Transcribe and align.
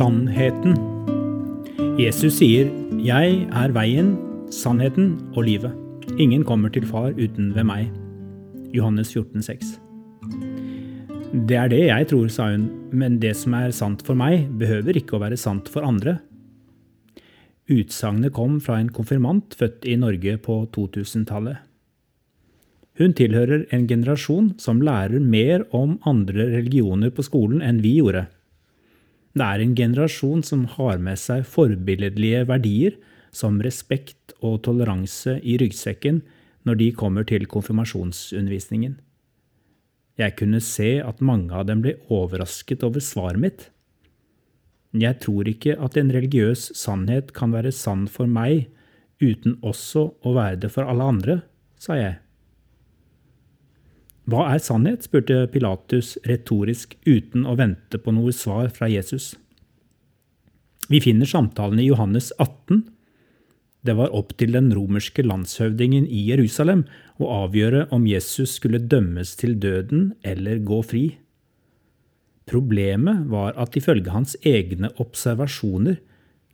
Sannheten. 0.00 0.78
Jesus 2.00 2.38
sier, 2.38 2.70
'Jeg 3.04 3.48
er 3.52 3.72
veien, 3.76 4.16
sannheten 4.48 5.18
og 5.36 5.44
livet'. 5.44 5.76
Ingen 6.16 6.42
kommer 6.42 6.72
til 6.72 6.86
far 6.88 7.10
uten 7.10 7.54
ved 7.54 7.64
meg. 7.64 7.90
Johannes 8.72 9.12
14, 9.12 9.42
14,6. 9.42 9.76
Det 11.46 11.56
er 11.56 11.68
det 11.68 11.82
jeg 11.90 12.08
tror, 12.08 12.28
sa 12.28 12.48
hun, 12.48 12.70
men 12.92 13.20
det 13.20 13.36
som 13.36 13.52
er 13.52 13.76
sant 13.76 14.00
for 14.00 14.14
meg, 14.14 14.48
behøver 14.56 14.96
ikke 14.96 15.18
å 15.18 15.20
være 15.20 15.36
sant 15.36 15.68
for 15.68 15.82
andre. 15.82 16.20
Utsagnet 17.68 18.32
kom 18.32 18.58
fra 18.58 18.80
en 18.80 18.88
konfirmant 18.88 19.52
født 19.52 19.84
i 19.84 19.96
Norge 19.96 20.38
på 20.38 20.66
2000-tallet. 20.72 21.58
Hun 22.96 23.12
tilhører 23.12 23.66
en 23.70 23.86
generasjon 23.86 24.54
som 24.56 24.80
lærer 24.80 25.20
mer 25.20 25.66
om 25.72 25.98
andre 26.06 26.48
religioner 26.56 27.10
på 27.10 27.22
skolen 27.22 27.60
enn 27.60 27.82
vi 27.82 27.98
gjorde. 28.00 28.28
Det 29.36 29.46
er 29.46 29.62
en 29.62 29.76
generasjon 29.78 30.42
som 30.42 30.64
har 30.76 30.98
med 31.02 31.18
seg 31.20 31.44
forbilledlige 31.46 32.42
verdier 32.48 32.96
som 33.30 33.60
respekt 33.62 34.34
og 34.40 34.62
toleranse 34.66 35.36
i 35.46 35.56
ryggsekken 35.60 36.22
når 36.66 36.80
de 36.80 36.88
kommer 36.96 37.26
til 37.28 37.46
konfirmasjonsundervisningen. 37.50 38.98
Jeg 40.20 40.36
kunne 40.36 40.60
se 40.60 40.98
at 41.00 41.22
mange 41.24 41.54
av 41.56 41.68
dem 41.68 41.84
ble 41.84 41.94
overrasket 42.12 42.82
over 42.84 43.00
svaret 43.00 43.40
mitt. 43.40 43.68
Jeg 44.92 45.20
tror 45.22 45.48
ikke 45.48 45.76
at 45.78 45.96
en 45.96 46.10
religiøs 46.12 46.72
sannhet 46.76 47.30
kan 47.36 47.54
være 47.54 47.72
sann 47.72 48.08
for 48.10 48.26
meg 48.26 48.66
uten 49.22 49.56
også 49.62 50.08
å 50.26 50.34
være 50.34 50.58
det 50.64 50.72
for 50.74 50.90
alle 50.90 51.06
andre, 51.14 51.38
sa 51.78 51.94
jeg. 51.96 52.18
Hva 54.30 54.44
er 54.52 54.60
sannhet? 54.62 55.06
spurte 55.08 55.42
Pilatus 55.50 56.14
retorisk 56.28 56.94
uten 57.08 57.46
å 57.48 57.56
vente 57.58 57.98
på 57.98 58.12
noe 58.14 58.30
svar 58.36 58.68
fra 58.70 58.86
Jesus. 58.90 59.32
Vi 60.90 61.00
finner 61.02 61.26
samtalen 61.26 61.80
i 61.82 61.88
Johannes 61.88 62.30
18. 62.38 62.84
Det 63.82 63.96
var 63.98 64.14
opp 64.14 64.36
til 64.38 64.52
den 64.54 64.68
romerske 64.76 65.24
landshøvdingen 65.24 66.06
i 66.06 66.22
Jerusalem 66.28 66.84
å 67.18 67.30
avgjøre 67.46 67.88
om 67.96 68.06
Jesus 68.06 68.54
skulle 68.60 68.82
dømmes 68.92 69.34
til 69.40 69.56
døden 69.58 70.12
eller 70.22 70.60
gå 70.62 70.82
fri. 70.84 71.04
Problemet 72.50 73.26
var 73.32 73.56
at 73.58 73.78
ifølge 73.78 74.14
hans 74.14 74.36
egne 74.46 74.92
observasjoner 75.02 75.98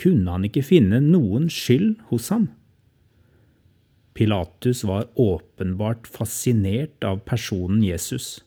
kunne 0.00 0.32
han 0.32 0.46
ikke 0.48 0.64
finne 0.64 1.02
noen 1.04 1.50
skyld 1.52 2.00
hos 2.10 2.30
ham. 2.34 2.48
Pilatus 4.14 4.82
var 4.84 5.08
åpenbart 5.14 6.06
fascinert 6.10 7.04
av 7.04 7.22
personen 7.26 7.82
Jesus. 7.84 8.40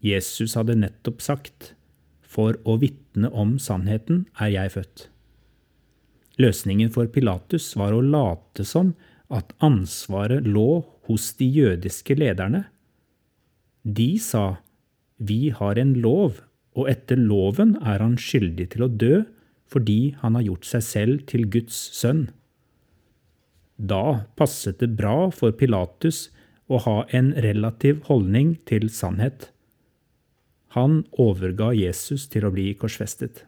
Jesus 0.00 0.54
hadde 0.54 0.78
nettopp 0.78 1.22
sagt, 1.22 1.74
For 2.22 2.58
å 2.68 2.76
vitne 2.78 3.30
om 3.32 3.56
sannheten 3.58 4.26
er 4.38 4.52
jeg 4.52 4.74
født. 4.76 5.08
Løsningen 6.38 6.92
for 6.94 7.10
Pilatus 7.10 7.72
var 7.76 7.96
å 7.96 8.04
late 8.04 8.66
som 8.68 8.92
at 9.28 9.50
ansvaret 9.64 10.46
lå 10.46 10.84
hos 11.08 11.32
de 11.40 11.48
jødiske 11.50 12.14
lederne. 12.14 12.68
De 13.82 14.14
sa, 14.22 14.60
Vi 15.18 15.50
har 15.50 15.80
en 15.80 15.96
lov, 15.98 16.44
og 16.78 16.86
etter 16.92 17.18
loven 17.18 17.74
er 17.82 17.98
han 18.04 18.14
skyldig 18.20 18.70
til 18.74 18.86
å 18.86 18.92
dø 18.92 19.24
fordi 19.68 20.14
han 20.22 20.36
har 20.38 20.46
gjort 20.46 20.64
seg 20.64 20.84
selv 20.84 21.24
til 21.28 21.44
Guds 21.52 21.76
sønn. 21.92 22.28
Da 23.78 24.26
passet 24.36 24.80
det 24.82 24.90
bra 24.98 25.30
for 25.30 25.54
Pilatus 25.54 26.28
å 26.66 26.80
ha 26.82 26.96
en 27.14 27.30
relativ 27.38 28.02
holdning 28.10 28.56
til 28.68 28.88
sannhet. 28.90 29.52
Han 30.74 31.04
overga 31.16 31.70
Jesus 31.76 32.26
til 32.28 32.44
å 32.44 32.52
bli 32.52 32.72
korsfestet. 32.76 33.44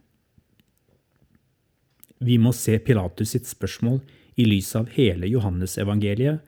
Vi 2.20 2.38
må 2.38 2.52
se 2.56 2.78
Pilatus 2.78 3.34
sitt 3.34 3.48
spørsmål 3.50 4.00
i 4.40 4.46
lys 4.46 4.70
av 4.78 4.92
hele 4.94 5.28
Johannesevangeliet, 5.28 6.40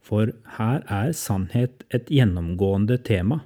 for 0.00 0.30
her 0.56 0.84
er 0.86 1.12
sannhet 1.18 1.82
et 1.94 2.10
gjennomgående 2.14 2.96
tema. 3.02 3.40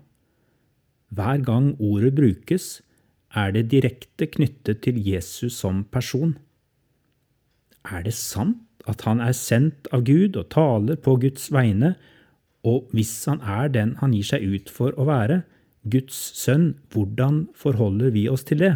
Hver 1.11 1.41
gang 1.43 1.73
ordet 1.81 2.13
brukes, 2.15 2.83
er 3.33 3.55
det 3.55 3.71
direkte 3.73 4.29
knyttet 4.29 4.83
til 4.85 4.99
Jesus 5.01 5.57
som 5.63 5.85
person. 5.89 6.37
Er 7.89 8.05
det 8.05 8.15
sant 8.15 8.61
at 8.89 9.05
han 9.09 9.21
er 9.21 9.37
sendt 9.37 9.89
av 9.95 10.05
Gud 10.09 10.39
og 10.41 10.51
taler 10.55 10.97
på 11.01 11.17
Guds 11.21 11.51
vegne, 11.53 11.95
og 12.67 12.91
hvis 12.93 13.13
han 13.29 13.41
er 13.41 13.71
den 13.73 13.97
han 14.01 14.13
gir 14.17 14.27
seg 14.33 14.45
ut 14.45 14.71
for 14.73 14.97
å 15.01 15.09
være, 15.09 15.43
Guds 15.89 16.17
sønn, 16.37 16.75
hvordan 16.93 17.47
forholder 17.57 18.13
vi 18.13 18.27
oss 18.29 18.45
til 18.49 18.61
det? 18.61 18.75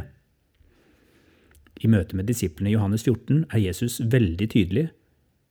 I 1.84 1.90
møte 1.90 2.16
med 2.16 2.28
disiplene 2.30 2.70
i 2.70 2.76
Johannes 2.76 3.04
14 3.04 3.44
er 3.50 3.60
Jesus 3.60 3.98
veldig 4.00 4.48
tydelig. 4.54 4.86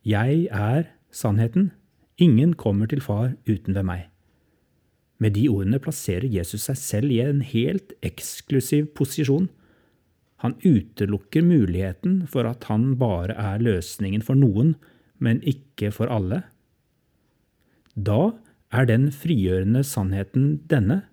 Jeg 0.02 0.48
er 0.50 0.88
sannheten. 1.14 1.70
Ingen 2.18 2.54
kommer 2.58 2.90
til 2.90 3.02
far 3.04 3.36
uten 3.46 3.76
ved 3.76 3.86
meg. 3.86 4.08
Med 5.22 5.36
de 5.36 5.46
ordene 5.48 5.78
plasserer 5.78 6.26
Jesus 6.26 6.66
seg 6.66 6.78
selv 6.80 7.14
i 7.14 7.20
en 7.22 7.42
helt 7.46 7.94
eksklusiv 8.02 8.90
posisjon. 8.98 9.46
Han 10.44 10.58
utelukker 10.60 11.40
muligheten 11.40 12.26
for 12.28 12.44
at 12.44 12.66
han 12.68 12.98
bare 13.00 13.32
er 13.32 13.62
løsningen 13.64 14.20
for 14.24 14.36
noen, 14.36 14.74
men 15.16 15.40
ikke 15.40 15.88
for 15.94 16.12
alle. 16.12 16.42
Da 17.96 18.34
er 18.74 18.90
den 18.90 19.08
frigjørende 19.08 19.80
sannheten 19.88 20.58
denne. 20.68 21.06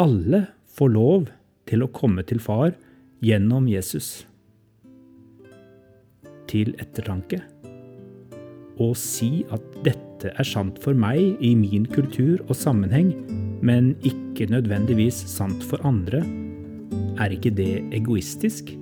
Alle 0.00 0.46
får 0.72 0.92
lov 0.94 1.28
til 1.68 1.84
å 1.84 1.90
komme 1.92 2.24
til 2.24 2.40
Far 2.40 2.72
gjennom 3.20 3.68
Jesus. 3.68 4.24
Til 6.48 6.72
ettertanke. 6.80 7.42
Å 8.80 8.88
si 8.96 9.44
at 9.52 9.64
dette 9.84 10.32
er 10.32 10.48
sant 10.48 10.80
for 10.80 10.96
meg 10.96 11.36
i 11.44 11.52
min 11.58 11.84
kultur 11.92 12.40
og 12.46 12.56
sammenheng, 12.56 13.12
men 13.60 13.92
ikke 14.00 14.48
nødvendigvis 14.52 15.26
sant 15.32 15.64
for 15.64 15.84
andre, 15.84 16.22
er 17.18 17.32
ikke 17.34 17.50
det 17.50 17.84
egoistisk? 17.92 18.74